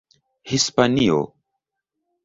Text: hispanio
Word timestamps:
hispanio 0.49 1.19